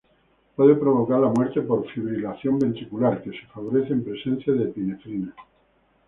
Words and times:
Puede 0.55 0.73
provocar 0.77 1.19
la 1.19 1.27
muerte 1.27 1.61
por 1.61 1.87
fibrilación 1.91 2.57
ventricular, 2.57 3.21
que 3.21 3.29
se 3.29 3.45
favorece 3.53 3.93
en 3.93 4.03
presencia 4.03 4.51
de 4.51 4.63
epinefrina. 4.63 5.35